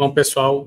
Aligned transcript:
Bom, 0.00 0.14
pessoal, 0.14 0.66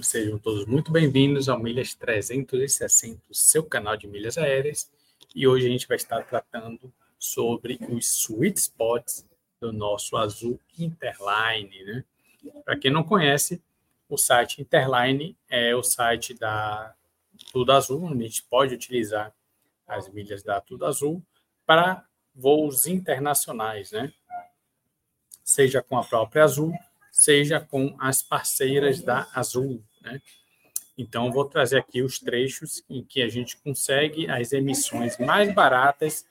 sejam 0.00 0.38
todos 0.38 0.64
muito 0.64 0.90
bem-vindos 0.90 1.50
ao 1.50 1.58
Milhas 1.58 1.94
360, 1.94 3.20
seu 3.30 3.62
canal 3.62 3.94
de 3.94 4.06
milhas 4.06 4.38
aéreas. 4.38 4.90
E 5.34 5.46
hoje 5.46 5.66
a 5.66 5.68
gente 5.68 5.86
vai 5.86 5.98
estar 5.98 6.22
tratando 6.22 6.90
sobre 7.18 7.78
os 7.90 8.06
sweet 8.06 8.58
spots 8.58 9.28
do 9.60 9.70
nosso 9.70 10.16
Azul 10.16 10.58
Interline. 10.78 11.84
Né? 11.84 12.04
Para 12.64 12.78
quem 12.78 12.90
não 12.90 13.04
conhece, 13.04 13.62
o 14.08 14.16
site 14.16 14.62
Interline 14.62 15.36
é 15.46 15.76
o 15.76 15.82
site 15.82 16.32
da 16.32 16.94
Tudo 17.52 17.70
Azul, 17.72 18.02
onde 18.02 18.24
a 18.24 18.28
gente 18.28 18.44
pode 18.44 18.74
utilizar 18.74 19.30
as 19.86 20.08
milhas 20.08 20.42
da 20.42 20.58
Tudo 20.58 20.86
Azul 20.86 21.22
para 21.66 22.02
voos 22.34 22.86
internacionais, 22.86 23.92
né? 23.92 24.10
Seja 25.44 25.82
com 25.82 25.98
a 25.98 26.02
própria 26.02 26.44
Azul, 26.44 26.72
seja 27.16 27.58
com 27.58 27.96
as 27.98 28.22
parceiras 28.22 29.00
da 29.00 29.26
Azul. 29.34 29.82
Né? 30.02 30.20
Então, 30.98 31.32
vou 31.32 31.46
trazer 31.46 31.78
aqui 31.78 32.02
os 32.02 32.18
trechos 32.18 32.84
em 32.90 33.02
que 33.02 33.22
a 33.22 33.28
gente 33.28 33.56
consegue 33.56 34.30
as 34.30 34.52
emissões 34.52 35.16
mais 35.16 35.52
baratas 35.54 36.26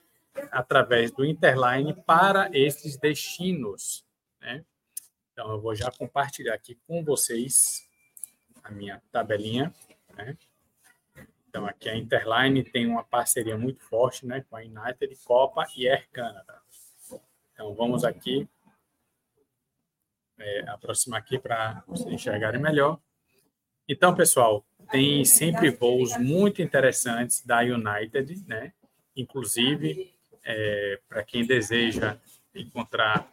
através 0.52 1.10
do 1.10 1.24
Interline 1.24 1.92
para 1.92 2.48
esses 2.52 2.96
destinos. 2.96 4.04
Né? 4.40 4.64
Então, 5.32 5.50
eu 5.50 5.60
vou 5.60 5.74
já 5.74 5.90
compartilhar 5.90 6.54
aqui 6.54 6.78
com 6.86 7.02
vocês 7.02 7.84
a 8.62 8.70
minha 8.70 9.02
tabelinha. 9.10 9.74
Né? 10.16 10.38
Então, 11.48 11.66
aqui 11.66 11.88
a 11.88 11.96
Interline 11.96 12.62
tem 12.62 12.86
uma 12.86 13.02
parceria 13.02 13.58
muito 13.58 13.82
forte 13.82 14.24
né, 14.24 14.44
com 14.48 14.56
a 14.56 14.60
United, 14.60 15.16
Copa 15.24 15.66
e 15.76 15.88
Air 15.88 16.08
Canada. 16.12 16.60
Então, 17.52 17.74
vamos 17.74 18.04
aqui 18.04 18.48
é, 20.38 20.64
aproximar 20.68 21.20
aqui 21.20 21.38
para 21.38 21.82
vocês 21.86 22.12
enxergarem 22.12 22.60
melhor. 22.60 22.98
Então, 23.88 24.14
pessoal, 24.14 24.66
tem 24.90 25.24
sempre 25.24 25.70
voos 25.70 26.16
muito 26.16 26.60
interessantes 26.60 27.44
da 27.44 27.60
United, 27.60 28.44
né? 28.46 28.72
Inclusive, 29.16 30.12
é, 30.44 31.00
para 31.08 31.22
quem 31.22 31.46
deseja 31.46 32.18
encontrar 32.54 33.32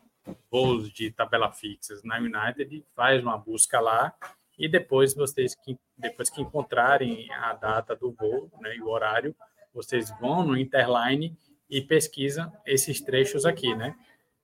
voos 0.49 0.91
de 0.91 1.11
tabela 1.11 1.51
fixas 1.51 2.03
na 2.03 2.17
United, 2.17 2.85
faz 2.95 3.21
uma 3.21 3.37
busca 3.37 3.79
lá 3.79 4.13
e 4.57 4.67
depois 4.67 5.13
vocês 5.13 5.55
que 5.55 5.77
depois 5.97 6.29
que 6.29 6.41
encontrarem 6.41 7.31
a 7.33 7.53
data 7.53 7.95
do 7.95 8.11
voo, 8.11 8.51
né, 8.59 8.75
e 8.75 8.81
o 8.81 8.89
horário, 8.89 9.35
vocês 9.73 10.09
vão 10.19 10.43
no 10.43 10.57
Interline 10.57 11.37
e 11.69 11.81
pesquisam 11.81 12.51
esses 12.65 13.01
trechos 13.01 13.45
aqui, 13.45 13.73
né? 13.75 13.95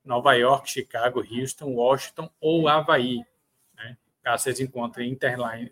Nova 0.03 0.33
York, 0.33 0.69
Chicago, 0.69 1.19
Houston, 1.19 1.73
Washington 1.73 2.29
ou 2.39 2.67
Havaí. 2.67 3.25
Né? 3.75 3.97
Caso 4.23 4.43
vocês 4.43 4.59
encontrem 4.59 5.11
Interline, 5.11 5.71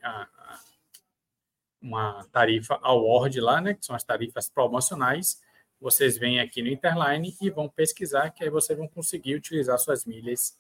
uma 1.81 2.25
tarifa 2.31 2.79
award 2.81 3.39
lá, 3.39 3.61
né? 3.61 3.73
que 3.73 3.85
são 3.85 3.95
as 3.95 4.03
tarifas 4.03 4.49
promocionais, 4.49 5.41
vocês 5.79 6.17
vêm 6.17 6.39
aqui 6.39 6.61
no 6.61 6.69
Interline 6.69 7.35
e 7.39 7.49
vão 7.49 7.69
pesquisar, 7.69 8.31
que 8.31 8.43
aí 8.43 8.49
vocês 8.49 8.77
vão 8.77 8.87
conseguir 8.87 9.35
utilizar 9.35 9.77
suas 9.77 10.05
milhas 10.05 10.57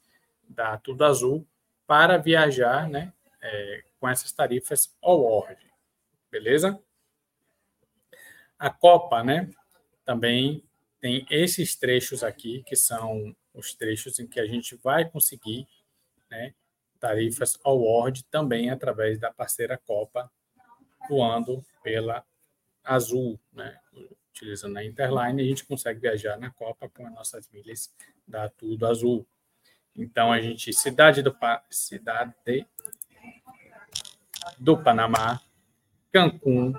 da 0.47 0.77
Tudo 0.77 1.03
Azul 1.03 1.45
para 1.85 2.17
viajar 2.17 2.87
né? 2.87 3.13
É, 3.41 3.83
com 3.99 4.07
essas 4.07 4.31
tarifas 4.31 4.95
award. 5.03 5.57
Beleza? 6.29 6.79
A 8.59 8.69
Copa, 8.69 9.23
né? 9.23 9.49
Também 10.05 10.63
tem 10.99 11.25
esses 11.29 11.75
trechos 11.75 12.23
aqui, 12.23 12.63
que 12.63 12.75
são 12.75 13.35
os 13.57 13.73
trechos 13.73 14.19
em 14.19 14.27
que 14.27 14.39
a 14.39 14.45
gente 14.45 14.75
vai 14.75 15.09
conseguir 15.09 15.67
né, 16.29 16.53
tarifas 16.99 17.57
award 17.63 18.23
também 18.25 18.69
através 18.69 19.19
da 19.19 19.33
parceira 19.33 19.77
Copa, 19.77 20.31
voando 21.09 21.65
pela 21.83 22.23
Azul, 22.83 23.39
né? 23.51 23.77
utilizando 24.29 24.77
a 24.77 24.83
Interline, 24.83 25.41
a 25.41 25.45
gente 25.45 25.65
consegue 25.65 25.99
viajar 25.99 26.37
na 26.37 26.51
Copa 26.51 26.87
com 26.89 27.05
as 27.07 27.13
nossas 27.13 27.49
milhas 27.49 27.91
da 28.27 28.47
Tudo 28.49 28.85
Azul. 28.85 29.25
Então, 29.95 30.31
a 30.31 30.39
gente, 30.39 30.71
cidade 30.73 31.23
do, 31.23 31.35
cidade 31.71 32.67
do 34.59 34.77
Panamá, 34.77 35.41
Cancún, 36.11 36.73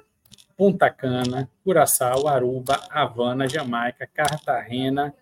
Punta 0.56 0.88
Cana, 0.88 1.50
Curaçao, 1.64 2.28
Aruba, 2.28 2.74
Havana, 2.90 3.48
Jamaica, 3.48 4.06
Cartagena, 4.06 5.12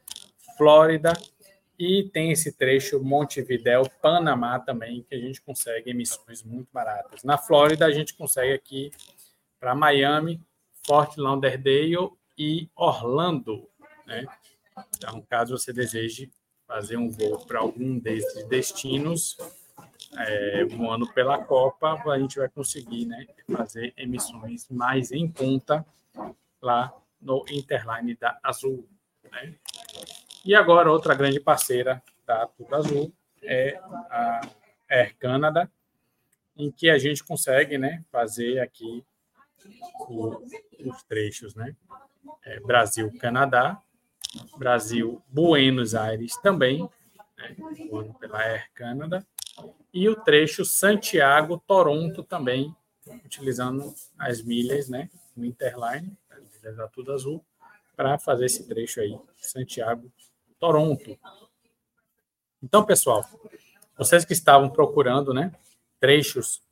Flórida 0.56 1.12
e 1.78 2.08
tem 2.12 2.32
esse 2.32 2.52
trecho 2.52 3.02
Montevidéu, 3.02 3.88
Panamá 4.00 4.58
também, 4.58 5.02
que 5.02 5.14
a 5.14 5.18
gente 5.18 5.40
consegue 5.42 5.90
emissões 5.90 6.42
muito 6.42 6.68
baratas. 6.72 7.22
Na 7.22 7.36
Flórida, 7.36 7.86
a 7.86 7.92
gente 7.92 8.14
consegue 8.14 8.52
aqui 8.52 8.90
para 9.60 9.74
Miami, 9.74 10.40
Fort 10.86 11.16
Lauderdale 11.16 12.10
e 12.38 12.68
Orlando. 12.74 13.68
Né? 14.06 14.26
Então, 14.96 15.20
caso 15.28 15.56
você 15.56 15.72
deseje 15.72 16.30
fazer 16.66 16.96
um 16.96 17.10
voo 17.10 17.44
para 17.46 17.60
algum 17.60 17.98
desses 17.98 18.44
destinos, 18.48 19.36
é, 20.18 20.64
pela 21.14 21.42
Copa, 21.44 22.02
a 22.10 22.18
gente 22.18 22.38
vai 22.38 22.48
conseguir 22.48 23.06
né, 23.06 23.26
fazer 23.50 23.92
emissões 23.96 24.68
mais 24.70 25.12
em 25.12 25.30
conta 25.30 25.84
lá 26.60 26.92
no 27.20 27.44
Interline 27.50 28.14
da 28.14 28.38
Azul. 28.42 28.88
Né? 29.30 29.54
E 30.46 30.54
agora, 30.54 30.92
outra 30.92 31.12
grande 31.12 31.40
parceira 31.40 32.00
da 32.24 32.46
Tudo 32.46 32.72
Azul 32.76 33.12
é 33.42 33.80
a 34.08 34.40
Air 34.88 35.16
Canada, 35.18 35.68
em 36.56 36.70
que 36.70 36.88
a 36.88 36.96
gente 36.98 37.24
consegue 37.24 37.76
né, 37.76 38.04
fazer 38.12 38.60
aqui 38.60 39.04
o, 40.08 40.36
os 40.88 41.02
trechos, 41.02 41.56
né? 41.56 41.74
É, 42.44 42.60
Brasil-Canadá, 42.60 43.82
Brasil-Buenos 44.56 45.96
Aires 45.96 46.36
também, 46.36 46.88
né, 47.36 47.56
pela 48.20 48.38
Air 48.38 48.70
Canada, 48.72 49.26
e 49.92 50.08
o 50.08 50.14
trecho 50.14 50.64
Santiago-Toronto 50.64 52.22
também, 52.22 52.72
utilizando 53.24 53.92
as 54.16 54.40
milhas, 54.42 54.88
né, 54.88 55.10
no 55.36 55.44
Interline, 55.44 56.16
as 56.30 56.38
milhas 56.52 56.76
da 56.76 56.86
Tudo 56.86 57.12
Azul, 57.12 57.44
para 57.96 58.16
fazer 58.16 58.44
esse 58.44 58.68
trecho 58.68 59.00
aí, 59.00 59.18
Santiago 59.38 60.08
Toronto. 60.58 61.18
Então, 62.62 62.84
pessoal, 62.84 63.24
vocês 63.96 64.24
que 64.24 64.32
estavam 64.32 64.68
procurando, 64.68 65.32
né, 65.32 65.52
trechos 66.00 66.62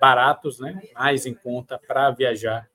baratos, 0.00 0.58
né, 0.58 0.80
mais 0.94 1.26
em 1.26 1.34
conta 1.34 1.78
para 1.78 2.10
viajar 2.10 2.68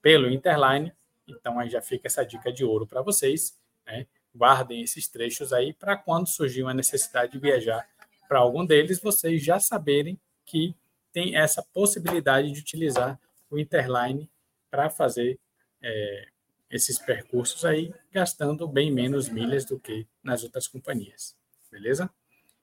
pelo 0.00 0.30
Interline, 0.30 0.92
então 1.26 1.58
aí 1.58 1.68
já 1.68 1.82
fica 1.82 2.06
essa 2.06 2.24
dica 2.24 2.52
de 2.52 2.64
ouro 2.64 2.86
para 2.86 3.02
vocês, 3.02 3.58
né? 3.84 4.06
Guardem 4.34 4.82
esses 4.82 5.08
trechos 5.08 5.52
aí 5.52 5.72
para 5.72 5.96
quando 5.96 6.28
surgir 6.28 6.62
uma 6.62 6.74
necessidade 6.74 7.32
de 7.32 7.38
viajar 7.38 7.88
para 8.28 8.38
algum 8.38 8.64
deles, 8.64 9.00
vocês 9.00 9.42
já 9.42 9.58
saberem 9.58 10.18
que 10.44 10.74
tem 11.12 11.36
essa 11.36 11.62
possibilidade 11.62 12.50
de 12.52 12.60
utilizar 12.60 13.18
o 13.50 13.58
Interline 13.58 14.30
para 14.70 14.90
fazer 14.90 15.38
é, 15.82 16.28
esses 16.70 16.98
percursos 16.98 17.64
aí, 17.64 17.92
gastando 18.12 18.66
bem 18.66 18.92
menos 18.92 19.28
milhas 19.28 19.64
do 19.64 19.78
que 19.78 20.06
nas 20.22 20.42
outras 20.42 20.66
companhias. 20.66 21.36
Beleza? 21.70 22.10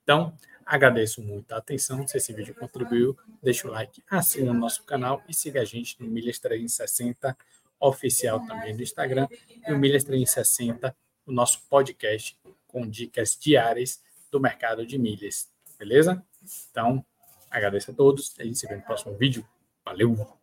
Então, 0.04 0.38
agradeço 0.66 1.22
muito 1.22 1.52
a 1.54 1.58
atenção. 1.58 2.06
Se 2.08 2.18
esse 2.18 2.34
vídeo 2.34 2.56
contribuiu, 2.56 3.18
deixa 3.42 3.68
o 3.68 3.72
like, 3.72 4.04
assina 4.10 4.52
o 4.52 4.54
nosso 4.54 4.84
canal 4.84 5.24
e 5.28 5.34
siga 5.34 5.62
a 5.62 5.66
gente 5.66 6.00
no 6.02 6.08
Milhas 6.08 6.40
360 6.40 7.38
oficial 7.80 8.46
também 8.46 8.74
no 8.74 8.82
Instagram 8.82 9.28
e 9.68 9.72
o 9.74 9.78
Milhas 9.78 10.04
360, 10.04 10.96
o 11.26 11.32
nosso 11.32 11.62
podcast 11.70 12.38
com 12.68 12.88
dicas 12.88 13.38
diárias 13.40 14.02
do 14.32 14.40
mercado 14.40 14.86
de 14.86 14.98
milhas. 14.98 15.50
Beleza? 15.78 16.26
Então, 16.72 17.06
agradeço 17.50 17.92
a 17.92 17.94
todos. 17.94 18.34
A 18.40 18.44
gente 18.44 18.58
se 18.58 18.68
vê 18.68 18.76
no 18.76 18.82
próximo 18.82 19.16
vídeo. 19.16 19.48
Valeu! 19.86 20.43